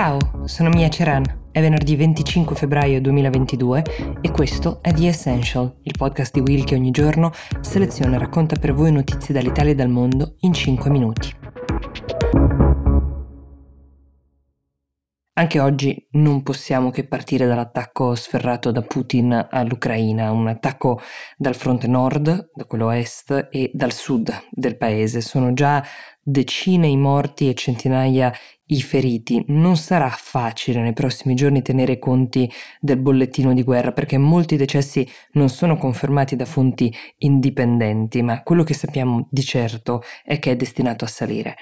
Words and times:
Ciao, 0.00 0.18
sono 0.46 0.70
Mia 0.70 0.88
Ceran. 0.88 1.50
È 1.52 1.60
venerdì 1.60 1.94
25 1.94 2.56
febbraio 2.56 3.02
2022 3.02 3.84
e 4.22 4.30
questo 4.30 4.78
è 4.80 4.94
The 4.94 5.08
Essential, 5.08 5.76
il 5.82 5.94
podcast 5.94 6.32
di 6.32 6.40
Will 6.40 6.64
che 6.64 6.74
ogni 6.74 6.90
giorno 6.90 7.30
seleziona 7.60 8.16
e 8.16 8.18
racconta 8.18 8.56
per 8.58 8.72
voi 8.72 8.92
notizie 8.92 9.34
dall'Italia 9.34 9.72
e 9.72 9.74
dal 9.74 9.90
mondo 9.90 10.36
in 10.38 10.54
5 10.54 10.90
minuti. 10.90 11.36
Anche 15.34 15.60
oggi 15.60 16.08
non 16.12 16.42
possiamo 16.42 16.90
che 16.90 17.06
partire 17.06 17.46
dall'attacco 17.46 18.14
sferrato 18.14 18.70
da 18.70 18.80
Putin 18.80 19.48
all'Ucraina, 19.50 20.30
un 20.30 20.48
attacco 20.48 20.98
dal 21.36 21.54
fronte 21.54 21.86
nord, 21.86 22.50
da 22.54 22.64
quello 22.64 22.90
est 22.90 23.48
e 23.50 23.70
dal 23.74 23.92
sud 23.92 24.32
del 24.50 24.78
paese. 24.78 25.20
Sono 25.20 25.52
già 25.52 25.84
decine 26.22 26.86
i 26.86 26.96
morti 26.96 27.48
e 27.48 27.54
centinaia 27.54 28.32
i 28.70 28.82
feriti. 28.82 29.44
Non 29.48 29.76
sarà 29.76 30.08
facile 30.10 30.80
nei 30.80 30.92
prossimi 30.92 31.34
giorni 31.34 31.62
tenere 31.62 31.98
conti 31.98 32.50
del 32.80 32.98
bollettino 32.98 33.54
di 33.54 33.62
guerra 33.62 33.92
perché 33.92 34.18
molti 34.18 34.56
decessi 34.56 35.06
non 35.32 35.48
sono 35.48 35.76
confermati 35.76 36.36
da 36.36 36.44
fonti 36.44 36.92
indipendenti, 37.18 38.22
ma 38.22 38.42
quello 38.42 38.64
che 38.64 38.74
sappiamo 38.74 39.26
di 39.30 39.42
certo 39.42 40.02
è 40.24 40.38
che 40.38 40.52
è 40.52 40.56
destinato 40.56 41.04
a 41.04 41.08
salire. 41.08 41.56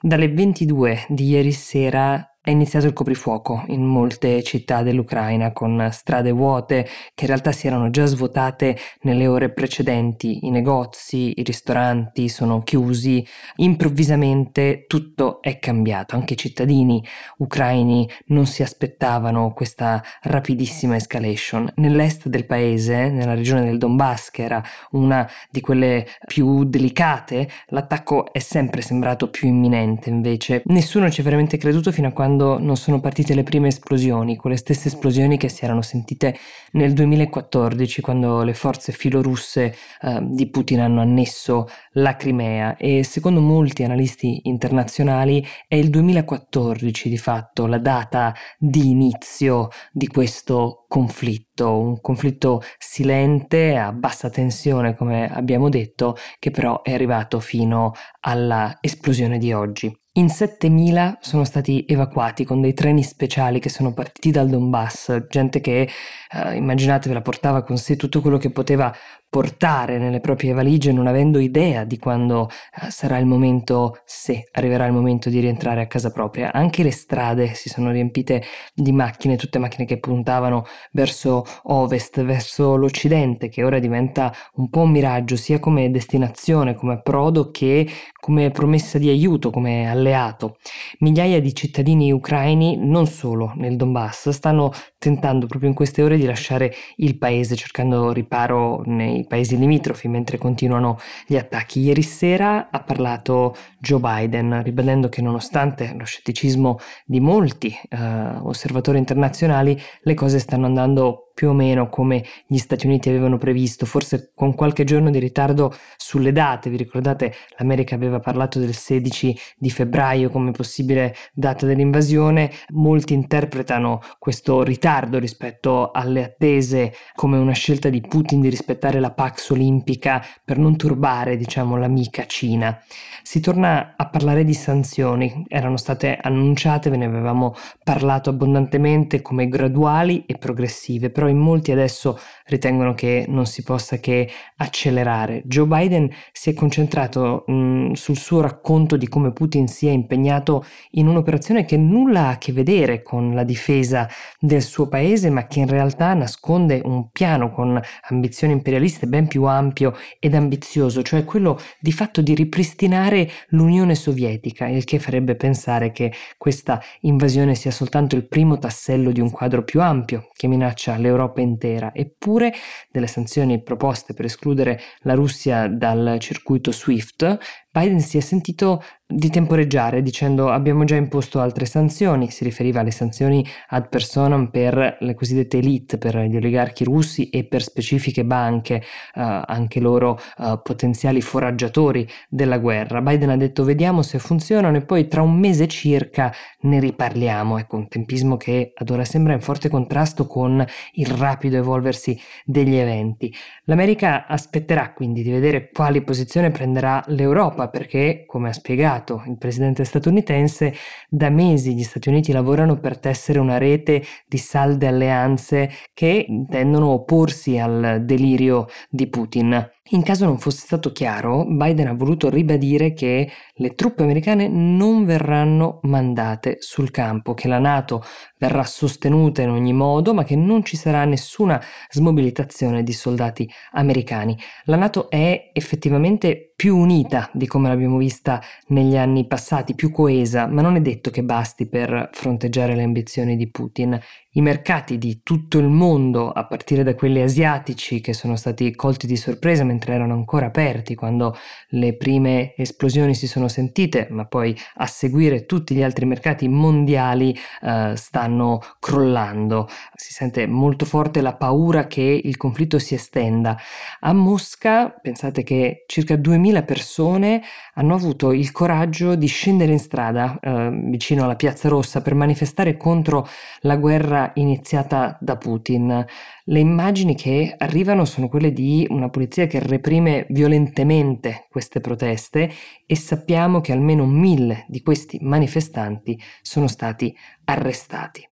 Dalle 0.00 0.28
22 0.28 1.06
di 1.08 1.28
ieri 1.28 1.52
sera 1.52 2.33
è 2.44 2.50
iniziato 2.50 2.84
il 2.84 2.92
coprifuoco 2.92 3.64
in 3.68 3.82
molte 3.82 4.42
città 4.42 4.82
dell'Ucraina 4.82 5.52
con 5.52 5.88
strade 5.90 6.30
vuote 6.30 6.86
che 7.14 7.24
in 7.24 7.28
realtà 7.28 7.52
si 7.52 7.66
erano 7.66 7.88
già 7.88 8.04
svuotate 8.04 8.76
nelle 9.00 9.26
ore 9.26 9.50
precedenti, 9.50 10.40
i 10.44 10.50
negozi, 10.50 11.40
i 11.40 11.42
ristoranti 11.42 12.28
sono 12.28 12.60
chiusi, 12.60 13.26
improvvisamente 13.56 14.84
tutto 14.86 15.40
è 15.40 15.58
cambiato, 15.58 16.16
anche 16.16 16.34
i 16.34 16.36
cittadini 16.36 17.02
ucraini 17.38 18.06
non 18.26 18.44
si 18.44 18.62
aspettavano 18.62 19.54
questa 19.54 20.02
rapidissima 20.24 20.96
escalation. 20.96 21.72
Nell'est 21.76 22.28
del 22.28 22.44
paese, 22.44 23.08
nella 23.08 23.32
regione 23.32 23.64
del 23.64 23.78
Donbass, 23.78 24.28
che 24.28 24.42
era 24.42 24.62
una 24.90 25.26
di 25.48 25.62
quelle 25.62 26.06
più 26.26 26.64
delicate, 26.64 27.48
l'attacco 27.68 28.30
è 28.34 28.38
sempre 28.38 28.82
sembrato 28.82 29.30
più 29.30 29.48
imminente 29.48 30.10
invece. 30.10 30.60
Nessuno 30.66 31.08
ci 31.08 31.22
ha 31.22 31.24
veramente 31.24 31.56
creduto 31.56 31.90
fino 31.90 32.08
a 32.08 32.12
quando 32.12 32.32
quando 32.34 32.58
non 32.58 32.76
sono 32.76 33.00
partite 33.00 33.32
le 33.32 33.44
prime 33.44 33.68
esplosioni, 33.68 34.36
quelle 34.36 34.56
stesse 34.56 34.88
esplosioni 34.88 35.36
che 35.36 35.48
si 35.48 35.64
erano 35.64 35.82
sentite 35.82 36.36
nel 36.72 36.92
2014 36.92 38.00
quando 38.00 38.42
le 38.42 38.54
forze 38.54 38.90
filorusse 38.90 39.74
eh, 40.02 40.18
di 40.20 40.50
Putin 40.50 40.80
hanno 40.80 41.00
annesso 41.00 41.68
la 41.92 42.16
Crimea 42.16 42.76
e 42.76 43.04
secondo 43.04 43.40
molti 43.40 43.84
analisti 43.84 44.40
internazionali 44.48 45.46
è 45.68 45.76
il 45.76 45.90
2014 45.90 47.08
di 47.08 47.18
fatto 47.18 47.66
la 47.66 47.78
data 47.78 48.34
di 48.58 48.90
inizio 48.90 49.68
di 49.92 50.08
questo 50.08 50.86
conflitto, 50.88 51.78
un 51.78 52.00
conflitto 52.00 52.62
silente 52.78 53.76
a 53.76 53.92
bassa 53.92 54.28
tensione 54.28 54.96
come 54.96 55.28
abbiamo 55.32 55.68
detto 55.68 56.16
che 56.40 56.50
però 56.50 56.82
è 56.82 56.92
arrivato 56.92 57.38
fino 57.38 57.92
alla 58.20 58.76
esplosione 58.80 59.38
di 59.38 59.52
oggi. 59.52 59.96
In 60.16 60.26
7.000 60.28 61.16
sono 61.20 61.42
stati 61.42 61.84
evacuati 61.88 62.44
con 62.44 62.60
dei 62.60 62.72
treni 62.72 63.02
speciali 63.02 63.58
che 63.58 63.68
sono 63.68 63.92
partiti 63.92 64.30
dal 64.30 64.48
Donbass, 64.48 65.26
gente 65.28 65.60
che, 65.60 65.88
eh, 66.30 66.54
immaginatevela, 66.54 67.20
portava 67.20 67.64
con 67.64 67.76
sé 67.78 67.96
tutto 67.96 68.20
quello 68.20 68.38
che 68.38 68.50
poteva 68.50 68.94
portare 69.34 69.98
nelle 69.98 70.20
proprie 70.20 70.52
valigie 70.52 70.92
non 70.92 71.08
avendo 71.08 71.40
idea 71.40 71.82
di 71.82 71.98
quando 71.98 72.48
eh, 72.48 72.88
sarà 72.92 73.18
il 73.18 73.26
momento, 73.26 73.98
se 74.04 74.46
arriverà 74.52 74.86
il 74.86 74.92
momento 74.92 75.28
di 75.28 75.40
rientrare 75.40 75.80
a 75.80 75.88
casa 75.88 76.12
propria. 76.12 76.52
Anche 76.52 76.84
le 76.84 76.92
strade 76.92 77.52
si 77.54 77.68
sono 77.68 77.90
riempite 77.90 78.44
di 78.72 78.92
macchine, 78.92 79.34
tutte 79.34 79.58
macchine 79.58 79.86
che 79.86 79.98
puntavano 79.98 80.64
verso 80.92 81.44
ovest, 81.64 82.22
verso 82.22 82.76
l'occidente, 82.76 83.48
che 83.48 83.64
ora 83.64 83.80
diventa 83.80 84.32
un 84.54 84.70
po' 84.70 84.82
un 84.82 84.92
miraggio, 84.92 85.34
sia 85.34 85.58
come 85.58 85.90
destinazione, 85.90 86.76
come 86.76 86.92
approdo, 86.92 87.50
che 87.50 87.88
come 88.20 88.52
promessa 88.52 88.98
di 88.98 89.08
aiuto, 89.08 89.50
come 89.50 89.90
alleato. 89.90 90.58
Migliaia 91.00 91.40
di 91.40 91.52
cittadini 91.54 92.12
ucraini, 92.12 92.76
non 92.76 93.06
solo 93.06 93.52
nel 93.56 93.74
Donbass, 93.74 94.28
stanno 94.28 94.70
tentando 94.96 95.46
proprio 95.46 95.68
in 95.68 95.74
queste 95.74 96.02
ore 96.02 96.16
di 96.16 96.24
lasciare 96.24 96.72
il 96.96 97.18
paese, 97.18 97.56
cercando 97.56 98.12
riparo 98.12 98.80
nei 98.86 99.23
paesi 99.26 99.58
limitrofi 99.58 100.08
mentre 100.08 100.38
continuano 100.38 100.98
gli 101.26 101.36
attacchi. 101.36 101.80
Ieri 101.80 102.02
sera 102.02 102.68
ha 102.70 102.80
parlato 102.82 103.56
Joe 103.78 104.00
Biden, 104.00 104.62
ribadendo 104.62 105.08
che 105.08 105.22
nonostante 105.22 105.94
lo 105.96 106.04
scetticismo 106.04 106.78
di 107.04 107.20
molti 107.20 107.74
eh, 107.88 107.98
osservatori 108.42 108.98
internazionali, 108.98 109.80
le 110.02 110.14
cose 110.14 110.38
stanno 110.38 110.66
andando 110.66 111.23
più 111.34 111.48
o 111.48 111.52
meno 111.52 111.88
come 111.88 112.24
gli 112.46 112.58
Stati 112.58 112.86
Uniti 112.86 113.08
avevano 113.08 113.36
previsto, 113.36 113.84
forse 113.84 114.30
con 114.34 114.54
qualche 114.54 114.84
giorno 114.84 115.10
di 115.10 115.18
ritardo 115.18 115.74
sulle 115.96 116.32
date. 116.32 116.70
Vi 116.70 116.76
ricordate 116.76 117.34
l'America 117.58 117.96
aveva 117.96 118.20
parlato 118.20 118.58
del 118.60 118.74
16 118.74 119.36
di 119.56 119.70
febbraio 119.70 120.30
come 120.30 120.52
possibile 120.52 121.14
data 121.32 121.66
dell'invasione? 121.66 122.50
Molti 122.70 123.14
interpretano 123.14 124.00
questo 124.18 124.62
ritardo 124.62 125.18
rispetto 125.18 125.90
alle 125.90 126.24
attese 126.24 126.92
come 127.14 127.36
una 127.36 127.52
scelta 127.52 127.88
di 127.88 128.00
Putin 128.00 128.40
di 128.40 128.48
rispettare 128.48 129.00
la 129.00 129.10
Pax 129.10 129.50
olimpica 129.50 130.24
per 130.44 130.58
non 130.58 130.76
turbare, 130.76 131.36
diciamo, 131.36 131.76
l'amica 131.76 132.26
Cina. 132.26 132.80
Si 133.22 133.40
torna 133.40 133.94
a 133.96 134.08
parlare 134.08 134.44
di 134.44 134.54
sanzioni, 134.54 135.44
erano 135.48 135.76
state 135.76 136.18
annunciate, 136.20 136.90
ve 136.90 136.98
ne 136.98 137.06
avevamo 137.06 137.54
parlato 137.82 138.30
abbondantemente 138.30 139.22
come 139.22 139.48
graduali 139.48 140.24
e 140.26 140.36
progressive, 140.36 141.10
però 141.10 141.23
in 141.28 141.38
molti 141.38 141.72
adesso 141.72 142.18
ritengono 142.46 142.94
che 142.94 143.24
non 143.28 143.46
si 143.46 143.62
possa 143.62 143.98
che 143.98 144.30
accelerare. 144.56 145.42
Joe 145.46 145.66
Biden 145.66 146.10
si 146.32 146.50
è 146.50 146.54
concentrato 146.54 147.44
mh, 147.46 147.92
sul 147.92 148.16
suo 148.16 148.40
racconto 148.40 148.96
di 148.96 149.08
come 149.08 149.32
Putin 149.32 149.66
sia 149.66 149.90
impegnato 149.90 150.64
in 150.92 151.06
un'operazione 151.06 151.64
che 151.64 151.76
nulla 151.76 152.26
ha 152.26 152.28
a 152.30 152.38
che 152.38 152.52
vedere 152.52 153.02
con 153.02 153.34
la 153.34 153.44
difesa 153.44 154.08
del 154.38 154.62
suo 154.62 154.88
paese, 154.88 155.30
ma 155.30 155.46
che 155.46 155.60
in 155.60 155.68
realtà 155.68 156.12
nasconde 156.14 156.80
un 156.84 157.10
piano 157.10 157.50
con 157.50 157.80
ambizioni 158.08 158.52
imperialiste 158.52 159.06
ben 159.06 159.26
più 159.26 159.44
ampio 159.44 159.96
ed 160.18 160.34
ambizioso, 160.34 161.02
cioè 161.02 161.24
quello 161.24 161.58
di 161.80 161.92
fatto 161.92 162.20
di 162.20 162.34
ripristinare 162.34 163.30
l'Unione 163.48 163.94
Sovietica, 163.94 164.66
il 164.68 164.84
che 164.84 164.98
farebbe 164.98 165.34
pensare 165.34 165.92
che 165.92 166.12
questa 166.36 166.80
invasione 167.00 167.54
sia 167.54 167.70
soltanto 167.70 168.16
il 168.16 168.28
primo 168.28 168.58
tassello 168.58 169.12
di 169.12 169.20
un 169.20 169.30
quadro 169.30 169.64
più 169.64 169.80
ampio 169.80 170.28
che 170.34 170.46
minaccia 170.46 170.96
l'Europa 170.96 171.13
intera. 171.42 171.92
Eppure 171.94 172.52
delle 172.90 173.06
sanzioni 173.06 173.62
proposte 173.62 174.14
per 174.14 174.24
escludere 174.24 174.80
la 175.00 175.14
Russia 175.14 175.68
dal 175.68 176.16
circuito 176.20 176.72
SWIFT 176.72 177.63
Biden 177.76 177.98
si 177.98 178.18
è 178.18 178.20
sentito 178.20 178.84
di 179.04 179.28
temporeggiare 179.30 180.00
dicendo 180.00 180.48
abbiamo 180.48 180.84
già 180.84 180.94
imposto 180.94 181.40
altre 181.40 181.66
sanzioni, 181.66 182.30
si 182.30 182.44
riferiva 182.44 182.80
alle 182.80 182.92
sanzioni 182.92 183.44
ad 183.68 183.88
personam 183.88 184.48
per 184.48 184.96
le 185.00 185.14
cosiddette 185.14 185.58
elite, 185.58 185.98
per 185.98 186.16
gli 186.20 186.36
oligarchi 186.36 186.84
russi 186.84 187.30
e 187.30 187.44
per 187.44 187.62
specifiche 187.62 188.24
banche, 188.24 188.76
eh, 188.76 188.82
anche 189.14 189.80
loro 189.80 190.20
eh, 190.38 190.60
potenziali 190.62 191.20
foraggiatori 191.20 192.08
della 192.28 192.58
guerra. 192.58 193.02
Biden 193.02 193.30
ha 193.30 193.36
detto 193.36 193.64
vediamo 193.64 194.02
se 194.02 194.20
funzionano 194.20 194.76
e 194.76 194.84
poi 194.84 195.08
tra 195.08 195.22
un 195.22 195.36
mese 195.36 195.66
circa 195.66 196.32
ne 196.60 196.78
riparliamo, 196.78 197.58
ecco 197.58 197.76
un 197.76 197.88
tempismo 197.88 198.36
che 198.36 198.72
ad 198.72 198.88
ora 198.88 199.04
sembra 199.04 199.32
in 199.32 199.40
forte 199.40 199.68
contrasto 199.68 200.28
con 200.28 200.64
il 200.92 201.08
rapido 201.08 201.56
evolversi 201.56 202.16
degli 202.44 202.76
eventi. 202.76 203.34
L'America 203.64 204.26
aspetterà 204.28 204.92
quindi 204.92 205.22
di 205.22 205.30
vedere 205.32 205.70
quali 205.72 206.02
posizioni 206.02 206.50
prenderà 206.50 207.02
l'Europa 207.08 207.63
Europa 207.64 207.68
perché, 207.68 208.24
come 208.26 208.50
ha 208.50 208.52
spiegato 208.52 209.22
il 209.26 209.38
presidente 209.38 209.84
statunitense, 209.84 210.74
da 211.08 211.30
mesi 211.30 211.74
gli 211.74 211.82
Stati 211.82 212.08
Uniti 212.08 212.32
lavorano 212.32 212.78
per 212.78 212.98
tessere 212.98 213.38
una 213.38 213.58
rete 213.58 214.02
di 214.26 214.38
salde 214.38 214.86
alleanze 214.86 215.70
che 215.92 216.24
intendono 216.28 216.88
opporsi 216.88 217.58
al 217.58 218.02
delirio 218.04 218.66
di 218.88 219.08
Putin. 219.08 219.73
In 219.90 220.02
caso 220.02 220.24
non 220.24 220.38
fosse 220.38 220.64
stato 220.64 220.92
chiaro, 220.92 221.44
Biden 221.44 221.88
ha 221.88 221.92
voluto 221.92 222.30
ribadire 222.30 222.94
che 222.94 223.30
le 223.52 223.74
truppe 223.74 224.02
americane 224.02 224.48
non 224.48 225.04
verranno 225.04 225.80
mandate 225.82 226.56
sul 226.60 226.90
campo, 226.90 227.34
che 227.34 227.48
la 227.48 227.58
Nato 227.58 228.02
verrà 228.38 228.64
sostenuta 228.64 229.42
in 229.42 229.50
ogni 229.50 229.74
modo, 229.74 230.14
ma 230.14 230.24
che 230.24 230.36
non 230.36 230.64
ci 230.64 230.78
sarà 230.78 231.04
nessuna 231.04 231.62
smobilitazione 231.90 232.82
di 232.82 232.94
soldati 232.94 233.46
americani. 233.72 234.34
La 234.64 234.76
Nato 234.76 235.10
è 235.10 235.50
effettivamente 235.52 236.54
più 236.56 236.76
unita 236.76 237.28
di 237.32 237.46
come 237.46 237.68
l'abbiamo 237.68 237.98
vista 237.98 238.40
negli 238.68 238.96
anni 238.96 239.26
passati, 239.26 239.74
più 239.74 239.90
coesa, 239.90 240.46
ma 240.46 240.62
non 240.62 240.76
è 240.76 240.80
detto 240.80 241.10
che 241.10 241.22
basti 241.22 241.68
per 241.68 242.10
fronteggiare 242.12 242.74
le 242.74 242.84
ambizioni 242.84 243.36
di 243.36 243.50
Putin. 243.50 244.00
I 244.36 244.40
mercati 244.40 244.96
di 244.98 245.20
tutto 245.22 245.58
il 245.58 245.68
mondo, 245.68 246.30
a 246.30 246.46
partire 246.46 246.82
da 246.82 246.94
quelli 246.94 247.20
asiatici 247.20 248.00
che 248.00 248.12
sono 248.12 248.36
stati 248.36 248.74
colti 248.74 249.06
di 249.06 249.16
sorpresa 249.16 249.64
mentre 249.74 249.94
erano 249.94 250.14
ancora 250.14 250.46
aperti, 250.46 250.94
quando 250.94 251.36
le 251.70 251.96
prime 251.96 252.54
esplosioni 252.56 253.14
si 253.14 253.26
sono 253.26 253.48
sentite, 253.48 254.06
ma 254.10 254.24
poi 254.24 254.56
a 254.76 254.86
seguire 254.86 255.46
tutti 255.46 255.74
gli 255.74 255.82
altri 255.82 256.06
mercati 256.06 256.48
mondiali 256.48 257.36
eh, 257.62 257.94
stanno 257.96 258.60
crollando. 258.78 259.68
Si 259.94 260.12
sente 260.12 260.46
molto 260.46 260.84
forte 260.84 261.20
la 261.20 261.34
paura 261.34 261.86
che 261.86 262.20
il 262.22 262.36
conflitto 262.36 262.78
si 262.78 262.94
estenda. 262.94 263.56
A 264.00 264.12
Mosca, 264.12 264.88
pensate 264.90 265.42
che 265.42 265.84
circa 265.86 266.16
2000 266.16 266.62
persone 266.62 267.42
hanno 267.74 267.94
avuto 267.94 268.32
il 268.32 268.52
coraggio 268.52 269.16
di 269.16 269.26
scendere 269.26 269.72
in 269.72 269.80
strada 269.80 270.38
eh, 270.40 270.70
vicino 270.84 271.24
alla 271.24 271.34
Piazza 271.34 271.68
Rossa 271.68 272.00
per 272.00 272.14
manifestare 272.14 272.76
contro 272.76 273.26
la 273.60 273.76
guerra 273.76 274.30
iniziata 274.34 275.18
da 275.20 275.36
Putin. 275.36 276.06
Le 276.46 276.58
immagini 276.58 277.14
che 277.14 277.54
arrivano 277.56 278.04
sono 278.04 278.28
quelle 278.28 278.52
di 278.52 278.86
una 278.90 279.08
polizia 279.08 279.46
che 279.46 279.60
reprime 279.64 280.26
violentemente 280.30 281.46
queste 281.50 281.80
proteste 281.80 282.50
e 282.86 282.96
sappiamo 282.96 283.60
che 283.60 283.72
almeno 283.72 284.06
mille 284.06 284.64
di 284.68 284.82
questi 284.82 285.18
manifestanti 285.20 286.20
sono 286.42 286.66
stati 286.66 287.14
arrestati. 287.44 288.28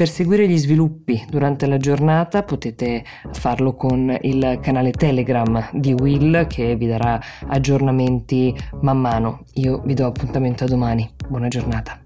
Per 0.00 0.08
seguire 0.08 0.48
gli 0.48 0.56
sviluppi 0.56 1.22
durante 1.28 1.66
la 1.66 1.76
giornata 1.76 2.42
potete 2.42 3.04
farlo 3.32 3.74
con 3.74 4.16
il 4.22 4.58
canale 4.62 4.92
Telegram 4.92 5.68
di 5.74 5.92
Will 5.92 6.46
che 6.46 6.74
vi 6.74 6.86
darà 6.86 7.20
aggiornamenti 7.46 8.56
man 8.80 8.98
mano. 8.98 9.44
Io 9.56 9.82
vi 9.84 9.92
do 9.92 10.06
appuntamento 10.06 10.64
a 10.64 10.68
domani. 10.68 11.06
Buona 11.28 11.48
giornata. 11.48 11.99